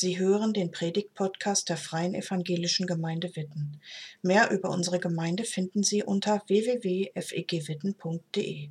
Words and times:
Sie 0.00 0.16
hören 0.16 0.52
den 0.52 0.70
Predigt-Podcast 0.70 1.68
der 1.68 1.76
Freien 1.76 2.14
Evangelischen 2.14 2.86
Gemeinde 2.86 3.34
Witten. 3.34 3.80
Mehr 4.22 4.52
über 4.52 4.70
unsere 4.70 5.00
Gemeinde 5.00 5.42
finden 5.42 5.82
Sie 5.82 6.04
unter 6.04 6.40
www.fegwitten.de. 6.46 8.68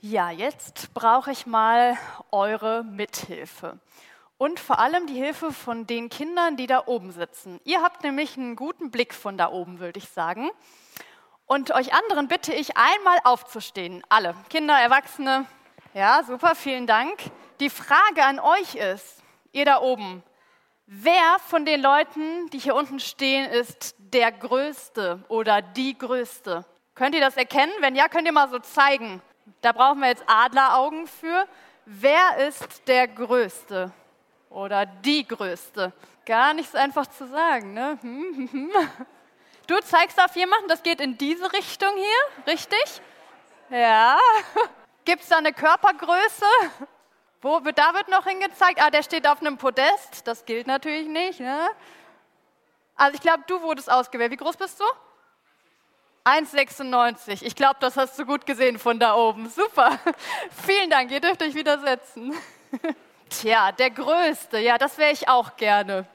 Ja, 0.00 0.30
jetzt 0.30 0.94
brauche 0.94 1.32
ich 1.32 1.44
mal 1.44 1.98
eure 2.30 2.82
Mithilfe. 2.82 3.78
Und 4.38 4.58
vor 4.58 4.78
allem 4.78 5.06
die 5.06 5.22
Hilfe 5.22 5.52
von 5.52 5.86
den 5.86 6.08
Kindern, 6.08 6.56
die 6.56 6.66
da 6.66 6.84
oben 6.86 7.12
sitzen. 7.12 7.60
Ihr 7.64 7.82
habt 7.82 8.02
nämlich 8.02 8.38
einen 8.38 8.56
guten 8.56 8.90
Blick 8.90 9.12
von 9.12 9.36
da 9.36 9.50
oben, 9.50 9.80
würde 9.80 9.98
ich 9.98 10.08
sagen. 10.08 10.48
Und 11.44 11.74
euch 11.74 11.92
anderen 11.92 12.26
bitte 12.26 12.54
ich 12.54 12.78
einmal 12.78 13.18
aufzustehen. 13.24 14.02
Alle, 14.08 14.34
Kinder, 14.48 14.78
Erwachsene. 14.78 15.44
Ja, 15.92 16.22
super, 16.26 16.54
vielen 16.54 16.86
Dank. 16.86 17.18
Die 17.60 17.68
Frage 17.68 18.24
an 18.24 18.40
euch 18.40 18.76
ist, 18.76 19.22
ihr 19.52 19.66
da 19.66 19.82
oben, 19.82 20.22
wer 20.86 21.38
von 21.46 21.64
den 21.64 21.82
Leuten, 21.82 22.48
die 22.50 22.58
hier 22.58 22.74
unten 22.74 23.00
stehen, 23.00 23.50
ist 23.50 23.94
der 23.98 24.32
Größte 24.32 25.24
oder 25.28 25.62
die 25.62 25.96
Größte? 25.96 26.64
Könnt 26.94 27.14
ihr 27.14 27.20
das 27.20 27.36
erkennen? 27.36 27.72
Wenn 27.80 27.96
ja, 27.96 28.08
könnt 28.08 28.26
ihr 28.26 28.32
mal 28.32 28.48
so 28.48 28.58
zeigen. 28.58 29.20
Da 29.60 29.72
brauchen 29.72 30.00
wir 30.00 30.08
jetzt 30.08 30.24
Adleraugen 30.26 31.06
für. 31.06 31.46
Wer 31.86 32.46
ist 32.48 32.86
der 32.86 33.08
Größte 33.08 33.92
oder 34.48 34.86
die 34.86 35.26
Größte? 35.26 35.92
Gar 36.24 36.54
nicht 36.54 36.70
so 36.70 36.78
einfach 36.78 37.06
zu 37.06 37.26
sagen, 37.26 37.74
ne? 37.74 37.98
Du 39.66 39.78
zeigst 39.80 40.20
auf 40.22 40.36
jemanden, 40.36 40.68
das 40.68 40.82
geht 40.82 41.00
in 41.00 41.16
diese 41.16 41.52
Richtung 41.52 41.90
hier, 41.94 42.52
richtig? 42.52 43.00
Ja. 43.70 44.18
Gibt 45.04 45.22
es 45.22 45.28
da 45.28 45.38
eine 45.38 45.52
Körpergröße? 45.52 46.44
Wo 47.44 47.62
wird, 47.62 47.76
da 47.76 47.92
wird 47.92 48.08
noch 48.08 48.24
hingezeigt? 48.24 48.80
Ah, 48.80 48.88
der 48.88 49.02
steht 49.02 49.28
auf 49.28 49.42
einem 49.42 49.58
Podest. 49.58 50.26
Das 50.26 50.46
gilt 50.46 50.66
natürlich 50.66 51.06
nicht. 51.06 51.40
Ne? 51.40 51.68
Also 52.96 53.16
ich 53.16 53.20
glaube, 53.20 53.44
du 53.46 53.60
wurdest 53.60 53.92
ausgewählt. 53.92 54.32
Wie 54.32 54.38
groß 54.38 54.56
bist 54.56 54.80
du? 54.80 54.84
1,96. 56.24 57.42
Ich 57.42 57.54
glaube, 57.54 57.76
das 57.80 57.98
hast 57.98 58.18
du 58.18 58.24
gut 58.24 58.46
gesehen 58.46 58.78
von 58.78 58.98
da 58.98 59.14
oben. 59.14 59.50
Super. 59.50 59.98
Vielen 60.66 60.88
Dank. 60.88 61.10
Ihr 61.10 61.20
dürft 61.20 61.42
euch 61.42 61.54
wieder 61.54 61.78
setzen. 61.80 62.34
Tja, 63.28 63.72
der 63.72 63.90
Größte. 63.90 64.58
Ja, 64.60 64.78
das 64.78 64.96
wäre 64.96 65.12
ich 65.12 65.28
auch 65.28 65.58
gerne. 65.58 66.06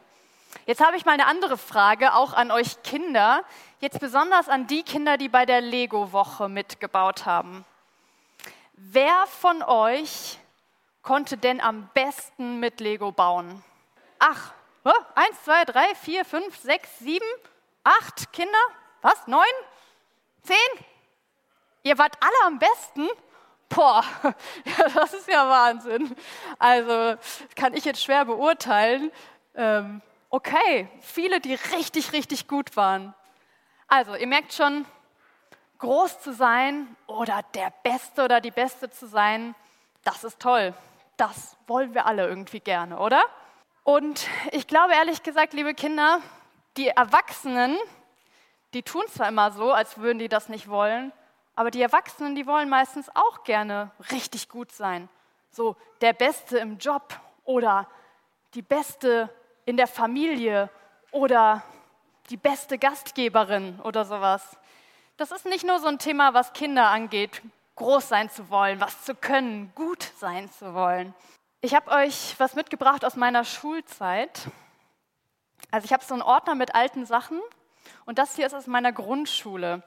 Jetzt 0.65 0.83
habe 0.83 0.97
ich 0.97 1.05
mal 1.05 1.11
eine 1.11 1.27
andere 1.27 1.59
Frage, 1.59 2.15
auch 2.15 2.33
an 2.33 2.49
euch 2.49 2.81
Kinder. 2.81 3.43
Jetzt 3.81 3.99
besonders 3.99 4.49
an 4.49 4.65
die 4.65 4.81
Kinder, 4.81 5.15
die 5.17 5.29
bei 5.29 5.45
der 5.45 5.61
Lego-Woche 5.61 6.49
mitgebaut 6.49 7.27
haben. 7.27 7.65
Wer 8.73 9.27
von 9.27 9.61
euch 9.61 10.38
konnte 11.09 11.37
denn 11.37 11.59
am 11.59 11.89
besten 11.95 12.59
mit 12.59 12.79
Lego 12.79 13.11
bauen? 13.11 13.63
Ach, 14.19 14.53
eins, 15.15 15.43
zwei, 15.43 15.65
drei, 15.65 15.95
vier, 15.95 16.23
fünf, 16.23 16.55
sechs, 16.57 16.99
sieben, 16.99 17.25
acht 17.83 18.31
Kinder? 18.31 18.59
Was? 19.01 19.25
Neun? 19.25 19.41
Zehn? 20.43 20.85
Ihr 21.81 21.97
wart 21.97 22.15
alle 22.21 22.45
am 22.45 22.59
besten? 22.59 23.09
Boah, 23.69 24.03
ja, 24.23 24.87
das 24.93 25.15
ist 25.15 25.27
ja 25.27 25.49
Wahnsinn. 25.49 26.15
Also 26.59 27.19
kann 27.55 27.73
ich 27.73 27.85
jetzt 27.85 28.03
schwer 28.03 28.25
beurteilen. 28.25 29.11
Ähm, 29.55 30.03
okay, 30.29 30.89
viele, 31.01 31.39
die 31.39 31.55
richtig, 31.55 32.13
richtig 32.13 32.47
gut 32.47 32.77
waren. 32.77 33.15
Also, 33.87 34.13
ihr 34.13 34.27
merkt 34.27 34.53
schon, 34.53 34.85
groß 35.79 36.21
zu 36.21 36.33
sein 36.33 36.95
oder 37.07 37.41
der 37.55 37.73
Beste 37.81 38.25
oder 38.25 38.41
die 38.41 38.51
Beste 38.51 38.91
zu 38.91 39.07
sein, 39.07 39.55
das 40.03 40.23
ist 40.23 40.39
toll. 40.39 40.75
Das 41.19 41.57
wollen 41.67 41.93
wir 41.93 42.05
alle 42.05 42.25
irgendwie 42.25 42.61
gerne, 42.61 42.97
oder? 42.97 43.21
Und 43.83 44.25
ich 44.53 44.67
glaube 44.67 44.93
ehrlich 44.93 45.21
gesagt, 45.21 45.51
liebe 45.51 45.73
Kinder, 45.73 46.21
die 46.77 46.87
Erwachsenen, 46.87 47.77
die 48.73 48.83
tun 48.83 49.03
zwar 49.09 49.27
immer 49.27 49.51
so, 49.51 49.73
als 49.73 49.97
würden 49.97 50.17
die 50.19 50.29
das 50.29 50.47
nicht 50.47 50.69
wollen, 50.69 51.11
aber 51.57 51.71
die 51.71 51.81
Erwachsenen, 51.81 52.35
die 52.35 52.47
wollen 52.47 52.69
meistens 52.69 53.13
auch 53.15 53.43
gerne 53.43 53.91
richtig 54.13 54.47
gut 54.47 54.71
sein. 54.71 55.09
So 55.51 55.75
der 55.99 56.13
Beste 56.13 56.57
im 56.59 56.77
Job 56.77 57.19
oder 57.43 57.85
die 58.53 58.61
Beste 58.61 59.29
in 59.65 59.75
der 59.75 59.87
Familie 59.87 60.69
oder 61.11 61.63
die 62.29 62.37
beste 62.37 62.77
Gastgeberin 62.77 63.77
oder 63.81 64.05
sowas. 64.05 64.57
Das 65.17 65.31
ist 65.31 65.45
nicht 65.45 65.65
nur 65.65 65.79
so 65.79 65.87
ein 65.87 65.99
Thema, 65.99 66.33
was 66.33 66.53
Kinder 66.53 66.87
angeht, 66.87 67.41
groß 67.79 68.07
sein 68.07 68.29
zu 68.29 68.51
wollen, 68.51 68.79
was 68.79 69.03
zu 69.03 69.15
können, 69.15 69.71
gut 69.73 70.03
sein 70.17 70.51
zu 70.51 70.75
wollen. 70.75 71.15
Ich 71.61 71.73
habe 71.73 71.89
euch 71.91 72.35
was 72.37 72.53
mitgebracht 72.53 73.03
aus 73.03 73.15
meiner 73.15 73.43
Schulzeit. 73.43 74.47
Also 75.71 75.85
ich 75.85 75.93
habe 75.93 76.03
so 76.03 76.13
einen 76.13 76.21
Ordner 76.21 76.53
mit 76.55 76.75
alten 76.75 77.05
Sachen 77.05 77.39
und 78.05 78.19
das 78.19 78.35
hier 78.35 78.45
ist 78.45 78.53
aus 78.53 78.67
meiner 78.67 78.91
Grundschule. 78.91 79.81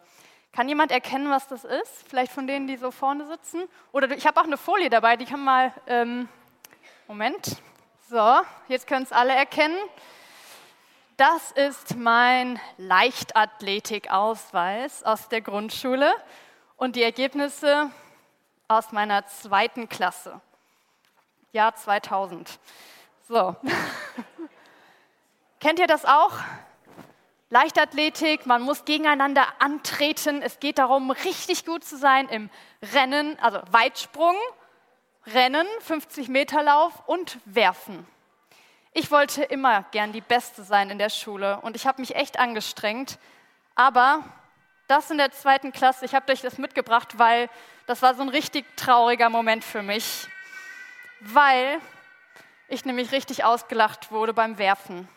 Kann 0.53 0.69
jemand 0.69 0.91
erkennen, 0.91 1.31
was 1.31 1.47
das 1.49 1.65
ist? 1.65 2.09
Vielleicht 2.09 2.33
von 2.33 2.47
denen, 2.47 2.67
die 2.67 2.77
so 2.77 2.91
vorne 2.91 3.27
sitzen? 3.27 3.63
Oder 3.93 4.11
ich 4.11 4.27
habe 4.27 4.41
auch 4.41 4.45
eine 4.45 4.59
Folie 4.59 4.91
dabei, 4.91 5.17
die 5.17 5.25
kann 5.25 5.45
mal. 5.45 5.73
Ähm, 5.87 6.29
Moment. 7.09 7.57
So, 8.09 8.41
jetzt 8.69 8.87
können 8.87 9.05
es 9.05 9.13
alle 9.13 9.35
erkennen. 9.35 9.77
Das 11.17 11.53
ist 11.53 11.97
mein 11.97 12.61
Leichtathletikausweis 12.79 15.05
aus 15.05 15.29
der 15.29 15.41
Grundschule 15.41 16.13
und 16.83 16.97
die 16.97 17.05
Ergebnisse 17.05 17.93
aus 18.67 18.91
meiner 18.91 19.25
zweiten 19.29 19.89
Klasse. 19.89 20.41
Jahr 21.53 21.77
2000. 21.77 22.59
So. 23.29 23.55
Kennt 25.61 25.79
ihr 25.79 25.87
das 25.87 26.05
auch? 26.05 26.33
Leichtathletik, 27.51 28.47
man 28.47 28.63
muss 28.63 28.85
gegeneinander 28.85 29.47
antreten. 29.61 30.43
Es 30.43 30.59
geht 30.59 30.79
darum, 30.79 31.13
richtig 31.13 31.65
gut 31.65 31.85
zu 31.85 31.97
sein 31.97 32.29
im 32.29 32.51
Rennen, 32.93 33.39
also 33.39 33.61
Weitsprung, 33.71 34.35
Rennen, 35.29 35.69
50 35.83 36.27
Meter 36.27 36.65
Lauf 36.65 37.05
und 37.07 37.39
Werfen. 37.45 38.05
Ich 38.93 39.13
wollte 39.13 39.45
immer 39.45 39.85
gern 39.93 40.11
die 40.11 40.21
Beste 40.21 40.65
sein 40.65 40.91
in 40.91 40.99
der 40.99 41.11
Schule 41.11 41.61
und 41.61 41.77
ich 41.77 41.87
habe 41.87 42.01
mich 42.01 42.17
echt 42.17 42.41
angestrengt. 42.41 43.21
Aber 43.77 44.25
das 44.93 45.11
in 45.11 45.17
der 45.17 45.33
zweiten 45.33 45.73
Klasse, 45.73 46.05
ich 46.05 46.15
habe 46.15 46.31
euch 46.31 46.43
das 46.43 46.59
mitgebracht, 46.59 47.19
weil 47.19 47.49
das 47.87 48.03
war 48.03 48.15
so 48.15 48.21
ein 48.21 48.29
richtig 48.29 48.67
trauriger 48.77 49.31
Moment 49.31 49.65
für 49.65 49.81
mich, 49.81 50.29
weil 51.21 51.81
ich 52.69 52.85
nämlich 52.85 53.11
richtig 53.11 53.43
ausgelacht 53.43 54.11
wurde 54.11 54.35
beim 54.35 54.59
Werfen. 54.59 55.09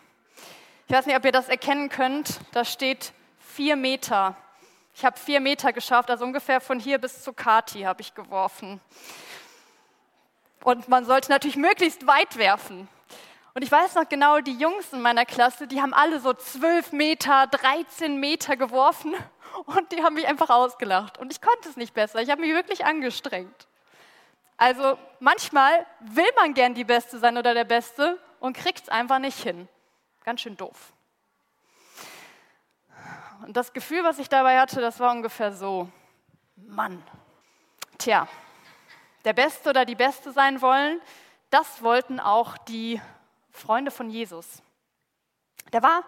Ich 0.88 0.96
weiß 0.96 1.06
nicht, 1.08 1.18
ob 1.18 1.26
ihr 1.26 1.34
das 1.34 1.50
erkennen 1.50 1.90
könnt. 1.90 2.40
Da 2.54 2.64
steht 2.64 3.12
vier 3.38 3.76
Meter. 3.76 4.38
Ich 4.94 5.04
habe 5.04 5.20
vier 5.20 5.42
Meter 5.42 5.74
geschafft, 5.74 6.10
also 6.10 6.24
ungefähr 6.24 6.62
von 6.62 6.80
hier 6.80 6.98
bis 6.98 7.22
zu 7.22 7.34
Kati 7.34 7.82
habe 7.82 8.02
ich 8.02 8.16
geworfen. 8.16 8.80
Und 10.64 10.88
man 10.88 11.04
sollte 11.04 11.32
natürlich 11.32 11.58
möglichst 11.58 12.08
weit 12.08 12.38
werfen. 12.38 12.88
Und 13.54 13.62
ich 13.62 13.72
weiß 13.72 13.96
noch 13.96 14.08
genau, 14.08 14.40
die 14.40 14.58
Jungs 14.58 14.94
in 14.94 15.02
meiner 15.02 15.26
Klasse, 15.26 15.68
die 15.68 15.82
haben 15.82 15.94
alle 15.94 16.22
so 16.22 16.34
12 16.34 16.94
Meter, 16.94 17.48
13 17.48 18.18
Meter 18.22 18.56
geworfen 18.56 19.16
und 19.66 19.92
die 19.92 20.04
haben 20.04 20.16
mich 20.16 20.28
einfach 20.28 20.50
ausgelacht. 20.50 21.18
Und 21.18 21.32
ich 21.32 21.42
konnte 21.42 21.70
es 21.70 21.78
nicht 21.78 21.94
besser. 21.94 22.22
Ich 22.22 22.30
habe 22.30 22.42
mich 22.42 22.54
wirklich 22.54 22.86
angestrengt. 22.86 23.68
Also 24.58 24.98
manchmal 25.20 25.86
will 26.00 26.30
man 26.38 26.54
gern 26.54 26.74
die 26.74 26.84
Beste 26.84 27.20
sein 27.20 27.38
oder 27.38 27.54
der 27.54 27.66
Beste 27.66 28.20
und 28.40 28.56
kriegt 28.56 28.84
es 28.84 28.90
einfach 28.90 29.20
nicht 29.20 29.42
hin. 29.42 29.68
Ganz 30.24 30.42
schön 30.42 30.56
doof. 30.56 30.94
Und 33.46 33.56
das 33.58 33.74
Gefühl, 33.74 34.04
was 34.04 34.18
ich 34.20 34.30
dabei 34.30 34.60
hatte, 34.60 34.82
das 34.82 35.00
war 35.00 35.12
ungefähr 35.12 35.52
so, 35.52 35.90
Mann, 36.56 37.04
tja, 37.98 38.28
der 39.26 39.34
Beste 39.34 39.70
oder 39.70 39.86
die 39.86 39.96
Beste 39.96 40.32
sein 40.32 40.62
wollen, 40.62 41.02
das 41.50 41.84
wollten 41.84 42.20
auch 42.20 42.58
die 42.58 43.02
Freunde 43.52 43.92
von 43.92 44.10
Jesus. 44.10 44.62
Der 45.74 45.84
war 45.84 46.04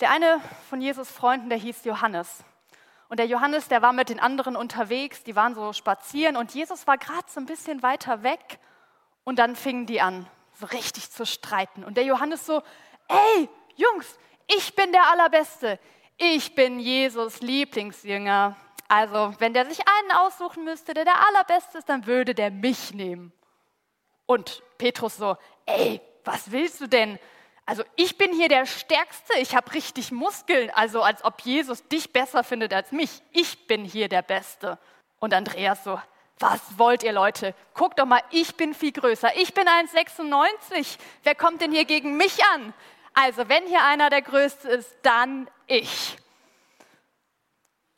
der 0.00 0.10
eine 0.10 0.40
von 0.68 0.80
Jesus 0.80 1.10
Freunden, 1.10 1.48
der 1.48 1.58
hieß 1.58 1.84
Johannes. 1.84 2.44
Und 3.08 3.18
der 3.18 3.26
Johannes, 3.26 3.68
der 3.68 3.82
war 3.82 3.92
mit 3.92 4.08
den 4.08 4.18
anderen 4.18 4.56
unterwegs, 4.56 5.22
die 5.22 5.36
waren 5.36 5.54
so 5.54 5.72
spazieren 5.72 6.36
und 6.36 6.54
Jesus 6.54 6.86
war 6.86 6.98
gerade 6.98 7.26
so 7.28 7.40
ein 7.40 7.46
bisschen 7.46 7.82
weiter 7.82 8.22
weg 8.22 8.58
und 9.24 9.38
dann 9.38 9.54
fingen 9.54 9.86
die 9.86 10.00
an, 10.00 10.26
so 10.54 10.66
richtig 10.66 11.10
zu 11.10 11.24
streiten. 11.24 11.84
Und 11.84 11.96
der 11.96 12.04
Johannes 12.04 12.46
so, 12.46 12.62
ey, 13.08 13.48
Jungs, 13.76 14.18
ich 14.48 14.74
bin 14.74 14.90
der 14.92 15.10
Allerbeste. 15.10 15.78
Ich 16.16 16.54
bin 16.54 16.80
Jesus 16.80 17.40
Lieblingsjünger. 17.40 18.56
Also, 18.88 19.34
wenn 19.38 19.52
der 19.52 19.66
sich 19.66 19.80
einen 19.80 20.12
aussuchen 20.12 20.64
müsste, 20.64 20.94
der 20.94 21.04
der 21.04 21.26
Allerbeste 21.26 21.78
ist, 21.78 21.88
dann 21.88 22.06
würde 22.06 22.34
der 22.34 22.50
mich 22.50 22.94
nehmen. 22.94 23.32
Und 24.26 24.62
Petrus 24.78 25.16
so, 25.16 25.36
ey, 25.66 26.00
was 26.24 26.50
willst 26.50 26.80
du 26.80 26.86
denn? 26.86 27.18
Also 27.66 27.82
ich 27.96 28.16
bin 28.16 28.32
hier 28.32 28.48
der 28.48 28.64
Stärkste, 28.64 29.38
ich 29.38 29.56
habe 29.56 29.74
richtig 29.74 30.12
Muskeln, 30.12 30.70
also 30.70 31.02
als 31.02 31.24
ob 31.24 31.40
Jesus 31.40 31.86
dich 31.88 32.12
besser 32.12 32.44
findet 32.44 32.72
als 32.72 32.92
mich. 32.92 33.22
Ich 33.32 33.66
bin 33.66 33.84
hier 33.84 34.08
der 34.08 34.22
Beste. 34.22 34.78
Und 35.18 35.34
Andreas 35.34 35.82
so, 35.82 35.98
Was 36.38 36.60
wollt 36.78 37.02
ihr 37.02 37.12
Leute? 37.12 37.54
Guckt 37.72 37.98
doch 37.98 38.04
mal, 38.04 38.20
ich 38.30 38.56
bin 38.56 38.74
viel 38.74 38.92
größer. 38.92 39.36
Ich 39.36 39.54
bin 39.54 39.66
1,96. 39.66 40.98
Wer 41.22 41.34
kommt 41.34 41.62
denn 41.62 41.72
hier 41.72 41.86
gegen 41.86 42.16
mich 42.18 42.44
an? 42.54 42.74
Also, 43.14 43.48
wenn 43.48 43.66
hier 43.66 43.82
einer 43.82 44.10
der 44.10 44.20
Größte 44.20 44.68
ist, 44.68 44.94
dann 45.02 45.48
ich. 45.66 46.18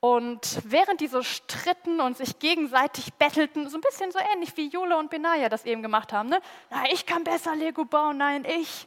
Und 0.01 0.61
während 0.63 1.01
die 1.01 1.09
so 1.09 1.25
stritten 1.25 2.01
und 2.01 2.17
sich 2.17 2.39
gegenseitig 2.39 3.13
bettelten, 3.15 3.69
so 3.69 3.77
ein 3.77 3.81
bisschen 3.81 4.13
so 4.13 4.21
ähnlich 4.33 4.57
wie 4.57 4.69
Jule 4.69 4.97
und 4.97 5.11
Benaya 5.11 5.49
das 5.49 5.65
eben 5.65 5.83
gemacht 5.83 6.13
haben, 6.13 6.29
ne? 6.29 6.41
Na, 6.71 6.85
ich 6.93 7.05
kann 7.05 7.25
besser 7.25 7.57
Lego 7.57 7.85
bauen, 7.85 8.19
nein, 8.19 8.45
ich. 8.45 8.87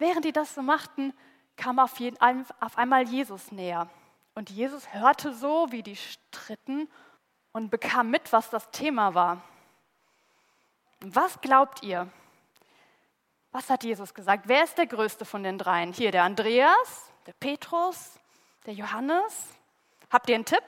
Während 0.00 0.24
die 0.24 0.32
das 0.32 0.56
so 0.56 0.62
machten, 0.62 1.14
kam 1.56 1.78
auf, 1.78 2.00
jeden, 2.00 2.18
auf 2.58 2.76
einmal 2.76 3.08
Jesus 3.08 3.52
näher. 3.52 3.88
Und 4.34 4.50
Jesus 4.50 4.92
hörte 4.92 5.32
so, 5.32 5.68
wie 5.70 5.84
die 5.84 5.94
stritten 5.94 6.88
und 7.52 7.70
bekam 7.70 8.10
mit, 8.10 8.32
was 8.32 8.50
das 8.50 8.68
Thema 8.72 9.14
war. 9.14 9.40
Was 11.00 11.40
glaubt 11.40 11.84
ihr? 11.84 12.08
Was 13.52 13.70
hat 13.70 13.84
Jesus 13.84 14.12
gesagt? 14.14 14.48
Wer 14.48 14.64
ist 14.64 14.76
der 14.76 14.88
Größte 14.88 15.24
von 15.24 15.44
den 15.44 15.58
dreien? 15.58 15.92
Hier 15.92 16.10
der 16.10 16.24
Andreas, 16.24 17.12
der 17.26 17.32
Petrus, 17.34 18.18
der 18.66 18.74
Johannes 18.74 19.48
Habt 20.10 20.28
ihr 20.28 20.34
einen 20.34 20.44
Tipp? 20.44 20.64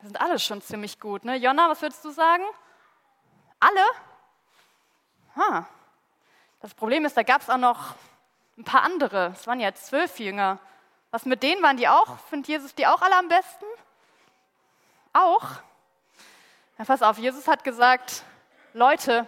Wir 0.00 0.08
sind 0.08 0.20
alle 0.20 0.40
schon 0.40 0.60
ziemlich 0.60 0.98
gut. 0.98 1.24
Ne? 1.24 1.36
Jonna, 1.36 1.70
was 1.70 1.80
würdest 1.82 2.04
du 2.04 2.10
sagen? 2.10 2.42
Alle? 3.60 3.84
Ha. 5.36 5.68
Das 6.60 6.74
Problem 6.74 7.04
ist, 7.04 7.16
da 7.16 7.22
gab 7.22 7.42
es 7.42 7.48
auch 7.48 7.58
noch 7.58 7.94
ein 8.58 8.64
paar 8.64 8.82
andere. 8.82 9.32
Es 9.34 9.46
waren 9.46 9.60
ja 9.60 9.72
zwölf 9.74 10.18
Jünger. 10.18 10.58
Was 11.10 11.24
mit 11.24 11.42
denen 11.42 11.62
waren 11.62 11.76
die 11.76 11.88
auch? 11.88 12.18
Findet 12.28 12.48
Jesus 12.48 12.74
die 12.74 12.86
auch 12.86 13.02
alle 13.02 13.16
am 13.16 13.28
besten? 13.28 13.64
Auch? 15.12 15.44
Ja, 16.78 16.84
pass 16.84 17.02
auf, 17.02 17.18
Jesus 17.18 17.48
hat 17.48 17.64
gesagt, 17.64 18.22
Leute, 18.72 19.26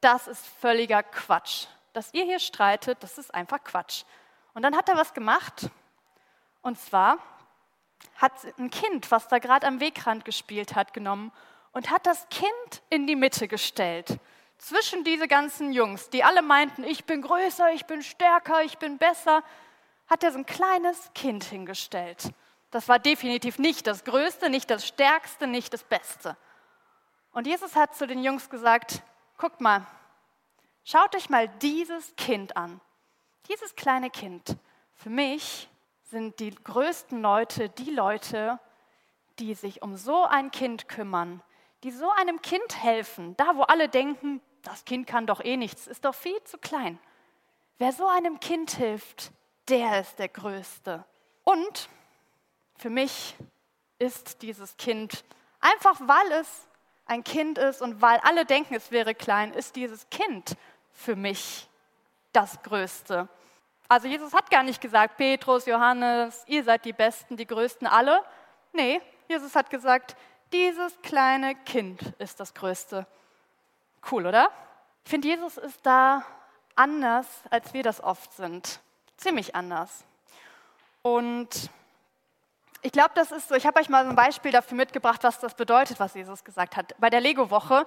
das 0.00 0.26
ist 0.26 0.46
völliger 0.60 1.02
Quatsch. 1.02 1.66
Dass 1.92 2.14
ihr 2.14 2.24
hier 2.24 2.38
streitet, 2.38 3.02
das 3.02 3.18
ist 3.18 3.34
einfach 3.34 3.62
Quatsch. 3.64 4.04
Und 4.54 4.62
dann 4.62 4.76
hat 4.76 4.88
er 4.88 4.96
was 4.96 5.12
gemacht. 5.12 5.70
Und 6.62 6.78
zwar 6.78 7.18
hat 8.16 8.32
ein 8.58 8.70
Kind, 8.70 9.10
was 9.10 9.28
da 9.28 9.38
gerade 9.38 9.66
am 9.66 9.80
Wegrand 9.80 10.24
gespielt 10.24 10.74
hat, 10.74 10.92
genommen 10.92 11.32
und 11.72 11.90
hat 11.90 12.06
das 12.06 12.28
Kind 12.28 12.82
in 12.88 13.06
die 13.06 13.16
Mitte 13.16 13.48
gestellt. 13.48 14.18
Zwischen 14.60 15.04
diese 15.04 15.26
ganzen 15.26 15.72
Jungs, 15.72 16.10
die 16.10 16.22
alle 16.22 16.42
meinten, 16.42 16.84
ich 16.84 17.06
bin 17.06 17.22
größer, 17.22 17.72
ich 17.72 17.86
bin 17.86 18.02
stärker, 18.02 18.62
ich 18.62 18.76
bin 18.76 18.98
besser, 18.98 19.42
hat 20.06 20.22
er 20.22 20.32
so 20.32 20.38
ein 20.38 20.44
kleines 20.44 21.10
Kind 21.14 21.44
hingestellt. 21.44 22.30
Das 22.70 22.86
war 22.86 22.98
definitiv 22.98 23.58
nicht 23.58 23.86
das 23.86 24.04
Größte, 24.04 24.50
nicht 24.50 24.68
das 24.68 24.86
Stärkste, 24.86 25.46
nicht 25.46 25.72
das 25.72 25.82
Beste. 25.82 26.36
Und 27.32 27.46
Jesus 27.46 27.74
hat 27.74 27.96
zu 27.96 28.06
den 28.06 28.22
Jungs 28.22 28.50
gesagt, 28.50 29.02
guckt 29.38 29.62
mal, 29.62 29.86
schaut 30.84 31.16
euch 31.16 31.30
mal 31.30 31.48
dieses 31.62 32.14
Kind 32.16 32.54
an. 32.54 32.82
Dieses 33.48 33.74
kleine 33.76 34.10
Kind. 34.10 34.58
Für 34.92 35.08
mich 35.08 35.70
sind 36.02 36.38
die 36.38 36.54
größten 36.54 37.22
Leute 37.22 37.70
die 37.70 37.90
Leute, 37.90 38.60
die 39.38 39.54
sich 39.54 39.80
um 39.80 39.96
so 39.96 40.24
ein 40.24 40.50
Kind 40.50 40.86
kümmern, 40.86 41.42
die 41.82 41.92
so 41.92 42.10
einem 42.10 42.42
Kind 42.42 42.82
helfen, 42.82 43.34
da 43.38 43.56
wo 43.56 43.62
alle 43.62 43.88
denken, 43.88 44.42
das 44.62 44.84
Kind 44.84 45.06
kann 45.06 45.26
doch 45.26 45.42
eh 45.44 45.56
nichts, 45.56 45.86
ist 45.86 46.04
doch 46.04 46.14
viel 46.14 46.42
zu 46.44 46.58
klein. 46.58 46.98
Wer 47.78 47.92
so 47.92 48.06
einem 48.06 48.40
Kind 48.40 48.72
hilft, 48.72 49.32
der 49.68 50.00
ist 50.00 50.18
der 50.18 50.28
Größte. 50.28 51.04
Und 51.44 51.88
für 52.76 52.90
mich 52.90 53.36
ist 53.98 54.42
dieses 54.42 54.76
Kind, 54.76 55.24
einfach 55.60 55.98
weil 56.00 56.32
es 56.32 56.66
ein 57.06 57.24
Kind 57.24 57.58
ist 57.58 57.82
und 57.82 58.00
weil 58.00 58.18
alle 58.20 58.44
denken, 58.44 58.74
es 58.74 58.90
wäre 58.90 59.14
klein, 59.14 59.52
ist 59.52 59.76
dieses 59.76 60.08
Kind 60.10 60.56
für 60.92 61.16
mich 61.16 61.68
das 62.32 62.62
Größte. 62.62 63.28
Also 63.88 64.06
Jesus 64.06 64.32
hat 64.32 64.50
gar 64.50 64.62
nicht 64.62 64.80
gesagt, 64.80 65.16
Petrus, 65.16 65.66
Johannes, 65.66 66.44
ihr 66.46 66.62
seid 66.62 66.84
die 66.84 66.92
Besten, 66.92 67.36
die 67.36 67.46
Größten 67.46 67.86
alle. 67.86 68.22
Nee, 68.72 69.00
Jesus 69.28 69.56
hat 69.56 69.70
gesagt, 69.70 70.16
dieses 70.52 71.00
kleine 71.02 71.54
Kind 71.54 72.00
ist 72.18 72.38
das 72.38 72.54
Größte. 72.54 73.06
Cool, 74.08 74.26
oder? 74.26 74.50
Ich 75.04 75.10
finde, 75.10 75.28
Jesus 75.28 75.56
ist 75.56 75.84
da 75.84 76.24
anders, 76.76 77.26
als 77.50 77.74
wir 77.74 77.82
das 77.82 78.02
oft 78.02 78.32
sind. 78.32 78.80
Ziemlich 79.16 79.54
anders. 79.54 80.04
Und 81.02 81.70
ich 82.82 82.92
glaube, 82.92 83.10
das 83.14 83.32
ist 83.32 83.48
so. 83.48 83.54
Ich 83.54 83.66
habe 83.66 83.80
euch 83.80 83.88
mal 83.88 84.06
ein 84.06 84.16
Beispiel 84.16 84.52
dafür 84.52 84.76
mitgebracht, 84.76 85.22
was 85.22 85.38
das 85.40 85.54
bedeutet, 85.54 86.00
was 86.00 86.14
Jesus 86.14 86.44
gesagt 86.44 86.76
hat. 86.76 86.94
Bei 86.98 87.10
der 87.10 87.20
Lego-Woche, 87.20 87.86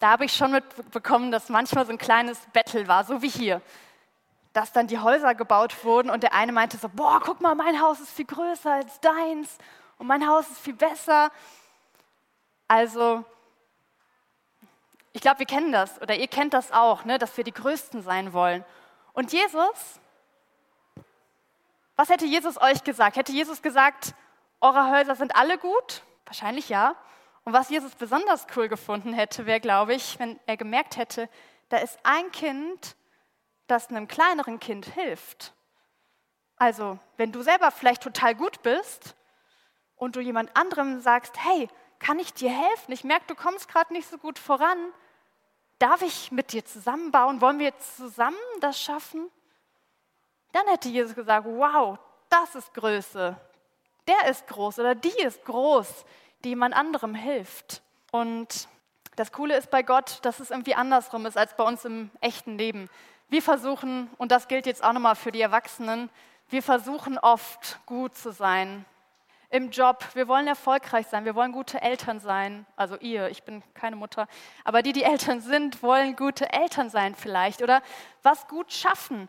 da 0.00 0.10
habe 0.10 0.24
ich 0.24 0.32
schon 0.32 0.52
mitbekommen, 0.52 1.30
dass 1.30 1.48
manchmal 1.48 1.86
so 1.86 1.92
ein 1.92 1.98
kleines 1.98 2.38
Battle 2.52 2.88
war, 2.88 3.04
so 3.04 3.22
wie 3.22 3.28
hier 3.28 3.60
dass 4.52 4.72
dann 4.72 4.86
die 4.86 4.98
Häuser 4.98 5.34
gebaut 5.34 5.84
wurden 5.84 6.10
und 6.10 6.22
der 6.22 6.34
eine 6.34 6.52
meinte 6.52 6.76
so, 6.76 6.88
boah, 6.88 7.20
guck 7.22 7.40
mal, 7.40 7.54
mein 7.54 7.80
Haus 7.80 8.00
ist 8.00 8.10
viel 8.10 8.24
größer 8.24 8.72
als 8.72 9.00
deins 9.00 9.58
und 9.98 10.06
mein 10.06 10.26
Haus 10.26 10.48
ist 10.50 10.58
viel 10.58 10.74
besser. 10.74 11.30
Also, 12.66 13.24
ich 15.12 15.20
glaube, 15.20 15.40
wir 15.40 15.46
kennen 15.46 15.72
das 15.72 16.00
oder 16.00 16.14
ihr 16.14 16.28
kennt 16.28 16.54
das 16.54 16.72
auch, 16.72 17.04
ne, 17.04 17.18
dass 17.18 17.36
wir 17.36 17.44
die 17.44 17.52
Größten 17.52 18.02
sein 18.02 18.32
wollen. 18.32 18.64
Und 19.12 19.32
Jesus, 19.32 20.00
was 21.96 22.08
hätte 22.08 22.26
Jesus 22.26 22.60
euch 22.60 22.84
gesagt? 22.84 23.16
Hätte 23.16 23.32
Jesus 23.32 23.60
gesagt, 23.60 24.14
eure 24.60 24.90
Häuser 24.90 25.16
sind 25.16 25.34
alle 25.36 25.58
gut? 25.58 26.02
Wahrscheinlich 26.24 26.68
ja. 26.68 26.94
Und 27.44 27.52
was 27.52 27.70
Jesus 27.70 27.94
besonders 27.94 28.46
cool 28.56 28.68
gefunden 28.68 29.12
hätte, 29.12 29.46
wäre, 29.46 29.60
glaube 29.60 29.94
ich, 29.94 30.18
wenn 30.18 30.38
er 30.46 30.56
gemerkt 30.56 30.96
hätte, 30.96 31.28
da 31.68 31.78
ist 31.78 31.98
ein 32.02 32.30
Kind, 32.30 32.96
das 33.66 33.88
einem 33.88 34.08
kleineren 34.08 34.60
Kind 34.60 34.86
hilft. 34.86 35.54
Also, 36.56 36.98
wenn 37.16 37.32
du 37.32 37.42
selber 37.42 37.70
vielleicht 37.70 38.02
total 38.02 38.34
gut 38.34 38.62
bist 38.62 39.16
und 39.96 40.16
du 40.16 40.20
jemand 40.20 40.54
anderem 40.56 41.00
sagst, 41.00 41.42
hey, 41.42 41.68
kann 41.98 42.18
ich 42.18 42.34
dir 42.34 42.50
helfen? 42.50 42.92
Ich 42.92 43.04
merke, 43.04 43.26
du 43.28 43.34
kommst 43.34 43.68
gerade 43.68 43.92
nicht 43.92 44.08
so 44.08 44.18
gut 44.18 44.38
voran. 44.38 44.92
Darf 45.80 46.02
ich 46.02 46.30
mit 46.30 46.52
dir 46.52 46.64
zusammenbauen? 46.64 47.40
Wollen 47.40 47.58
wir 47.58 47.76
zusammen 47.78 48.36
das 48.60 48.78
schaffen? 48.78 49.30
Dann 50.52 50.66
hätte 50.68 50.90
Jesus 50.90 51.14
gesagt, 51.14 51.46
wow, 51.46 51.98
das 52.28 52.54
ist 52.54 52.74
Größe. 52.74 53.34
Der 54.06 54.30
ist 54.30 54.46
groß 54.46 54.78
oder 54.78 54.94
die 54.94 55.18
ist 55.22 55.42
groß, 55.46 56.04
die 56.44 56.50
jemand 56.50 56.74
anderem 56.74 57.14
hilft. 57.14 57.80
Und 58.12 58.68
das 59.16 59.32
Coole 59.32 59.56
ist 59.56 59.70
bei 59.70 59.82
Gott, 59.82 60.18
dass 60.22 60.38
es 60.38 60.50
irgendwie 60.50 60.74
andersrum 60.74 61.24
ist 61.24 61.38
als 61.38 61.56
bei 61.56 61.64
uns 61.64 61.86
im 61.86 62.10
echten 62.20 62.58
Leben. 62.58 62.90
Wir 63.30 63.40
versuchen, 63.40 64.10
und 64.18 64.32
das 64.32 64.48
gilt 64.48 64.66
jetzt 64.66 64.84
auch 64.84 64.92
nochmal 64.92 65.16
für 65.16 65.32
die 65.32 65.40
Erwachsenen, 65.40 66.10
wir 66.50 66.62
versuchen 66.62 67.16
oft 67.16 67.78
gut 67.86 68.14
zu 68.16 68.32
sein. 68.32 68.84
Im 69.52 69.70
Job, 69.70 70.04
wir 70.14 70.28
wollen 70.28 70.46
erfolgreich 70.46 71.08
sein, 71.08 71.24
wir 71.24 71.34
wollen 71.34 71.50
gute 71.50 71.82
Eltern 71.82 72.20
sein. 72.20 72.66
Also 72.76 72.96
ihr, 72.98 73.28
ich 73.30 73.42
bin 73.42 73.64
keine 73.74 73.96
Mutter, 73.96 74.28
aber 74.62 74.80
die, 74.82 74.92
die 74.92 75.02
Eltern 75.02 75.40
sind, 75.40 75.82
wollen 75.82 76.14
gute 76.14 76.52
Eltern 76.52 76.88
sein 76.88 77.16
vielleicht 77.16 77.60
oder 77.60 77.82
was 78.22 78.46
gut 78.46 78.72
schaffen. 78.72 79.28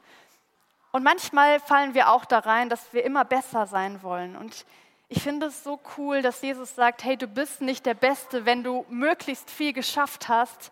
Und 0.92 1.04
manchmal 1.04 1.60
fallen 1.60 1.96
wir 1.96 2.12
auch 2.12 2.26
da 2.26 2.38
rein, 2.38 2.70
dass 2.70 2.94
wir 2.94 3.04
immer 3.04 3.26
besser 3.26 3.66
sein 3.66 4.04
wollen. 4.04 4.36
Und 4.36 4.66
ich 5.08 5.24
finde 5.24 5.48
es 5.48 5.64
so 5.64 5.80
cool, 5.98 6.22
dass 6.22 6.42
Jesus 6.44 6.76
sagt, 6.76 7.04
hey, 7.04 7.18
du 7.18 7.28
bist 7.28 7.62
nicht 7.62 7.88
der 7.88 7.96
Beste, 7.96 8.46
wenn 8.46 8.64
du 8.64 8.86
möglichst 8.90 9.50
viel 9.50 9.74
geschafft 9.74 10.30
hast, 10.30 10.72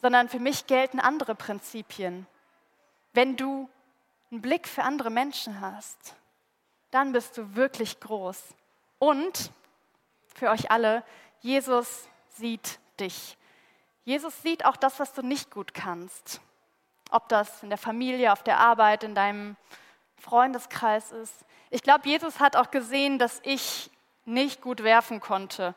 sondern 0.00 0.28
für 0.28 0.38
mich 0.38 0.68
gelten 0.68 1.00
andere 1.00 1.34
Prinzipien. 1.34 2.26
Wenn 3.12 3.36
du 3.36 3.68
einen 4.30 4.40
Blick 4.40 4.68
für 4.68 4.84
andere 4.84 5.10
Menschen 5.10 5.60
hast, 5.60 6.14
dann 6.92 7.12
bist 7.12 7.36
du 7.36 7.56
wirklich 7.56 7.98
groß. 7.98 8.54
Und 8.98 9.50
für 10.34 10.50
euch 10.50 10.70
alle, 10.70 11.04
Jesus 11.40 12.08
sieht 12.30 12.78
dich. 13.00 13.36
Jesus 14.04 14.42
sieht 14.42 14.64
auch 14.64 14.76
das, 14.76 14.98
was 15.00 15.12
du 15.12 15.22
nicht 15.22 15.50
gut 15.50 15.74
kannst. 15.74 16.40
Ob 17.10 17.28
das 17.28 17.62
in 17.62 17.68
der 17.68 17.78
Familie, 17.78 18.32
auf 18.32 18.42
der 18.42 18.58
Arbeit, 18.58 19.04
in 19.04 19.14
deinem 19.14 19.56
Freundeskreis 20.18 21.12
ist. 21.12 21.34
Ich 21.70 21.82
glaube, 21.82 22.08
Jesus 22.08 22.40
hat 22.40 22.56
auch 22.56 22.70
gesehen, 22.70 23.18
dass 23.18 23.40
ich 23.44 23.90
nicht 24.24 24.60
gut 24.60 24.82
werfen 24.82 25.20
konnte. 25.20 25.74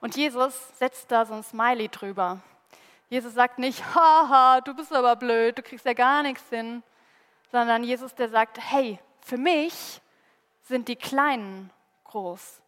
Und 0.00 0.16
Jesus 0.16 0.54
setzt 0.78 1.10
da 1.10 1.24
so 1.24 1.34
ein 1.34 1.44
Smiley 1.44 1.88
drüber. 1.88 2.40
Jesus 3.08 3.34
sagt 3.34 3.58
nicht, 3.58 3.94
haha, 3.94 4.60
du 4.60 4.74
bist 4.74 4.92
aber 4.92 5.16
blöd, 5.16 5.58
du 5.58 5.62
kriegst 5.62 5.86
ja 5.86 5.92
gar 5.92 6.22
nichts 6.22 6.42
hin, 6.48 6.82
sondern 7.52 7.84
Jesus, 7.84 8.14
der 8.14 8.28
sagt, 8.28 8.58
hey, 8.58 8.98
für 9.20 9.36
mich 9.36 10.00
sind 10.62 10.88
die 10.88 10.96
Kleinen 10.96 11.70
groß, 12.04 12.60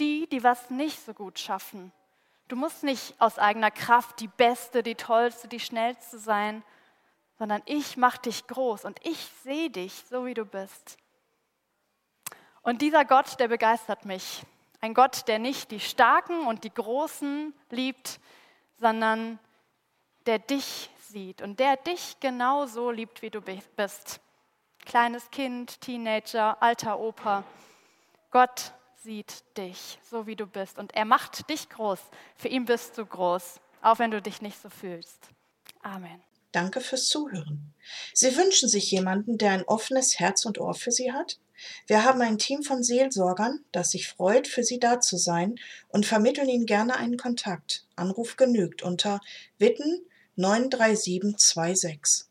die, 0.00 0.28
die 0.28 0.42
was 0.42 0.70
nicht 0.70 1.04
so 1.04 1.14
gut 1.14 1.38
schaffen. 1.38 1.92
Du 2.48 2.56
musst 2.56 2.82
nicht 2.82 3.14
aus 3.20 3.38
eigener 3.38 3.70
Kraft 3.70 4.20
die 4.20 4.28
Beste, 4.28 4.82
die 4.82 4.94
Tollste, 4.94 5.48
die 5.48 5.60
Schnellste 5.60 6.18
sein, 6.18 6.62
sondern 7.38 7.62
ich 7.66 7.96
mache 7.96 8.22
dich 8.22 8.46
groß 8.46 8.84
und 8.84 8.98
ich 9.06 9.30
sehe 9.44 9.70
dich 9.70 10.04
so, 10.08 10.24
wie 10.26 10.34
du 10.34 10.44
bist. 10.44 10.96
Und 12.62 12.82
dieser 12.82 13.04
Gott, 13.04 13.38
der 13.38 13.48
begeistert 13.48 14.04
mich. 14.04 14.42
Ein 14.80 14.94
Gott, 14.94 15.28
der 15.28 15.38
nicht 15.38 15.70
die 15.70 15.80
Starken 15.80 16.46
und 16.46 16.64
die 16.64 16.72
Großen 16.72 17.54
liebt, 17.70 18.20
sondern 18.78 19.38
der 20.26 20.38
dich 20.38 20.90
sieht 21.00 21.42
und 21.42 21.60
der 21.60 21.76
dich 21.76 22.18
genauso 22.20 22.90
liebt, 22.90 23.22
wie 23.22 23.30
du 23.30 23.40
bist. 23.40 24.20
Kleines 24.88 25.30
Kind, 25.30 25.82
Teenager, 25.82 26.62
alter 26.62 26.98
Opa. 26.98 27.44
Gott 28.30 28.72
sieht 29.04 29.44
dich, 29.58 29.98
so 30.10 30.26
wie 30.26 30.34
du 30.34 30.46
bist. 30.46 30.78
Und 30.78 30.94
er 30.94 31.04
macht 31.04 31.50
dich 31.50 31.68
groß. 31.68 31.98
Für 32.36 32.48
ihn 32.48 32.64
bist 32.64 32.96
du 32.96 33.04
groß, 33.04 33.60
auch 33.82 33.98
wenn 33.98 34.10
du 34.10 34.22
dich 34.22 34.40
nicht 34.40 34.58
so 34.62 34.70
fühlst. 34.70 35.28
Amen. 35.82 36.22
Danke 36.52 36.80
fürs 36.80 37.06
Zuhören. 37.06 37.74
Sie 38.14 38.34
wünschen 38.34 38.70
sich 38.70 38.90
jemanden, 38.90 39.36
der 39.36 39.50
ein 39.50 39.64
offenes 39.64 40.18
Herz 40.18 40.46
und 40.46 40.58
Ohr 40.58 40.72
für 40.72 40.90
Sie 40.90 41.12
hat? 41.12 41.38
Wir 41.86 42.04
haben 42.04 42.22
ein 42.22 42.38
Team 42.38 42.62
von 42.62 42.82
Seelsorgern, 42.82 43.62
das 43.72 43.90
sich 43.90 44.08
freut, 44.08 44.48
für 44.48 44.62
Sie 44.62 44.78
da 44.78 45.00
zu 45.00 45.18
sein 45.18 45.56
und 45.88 46.06
vermitteln 46.06 46.48
Ihnen 46.48 46.64
gerne 46.64 46.96
einen 46.96 47.18
Kontakt. 47.18 47.84
Anruf 47.94 48.38
genügt 48.38 48.82
unter 48.82 49.20
Witten 49.58 50.00
93726. 50.36 52.28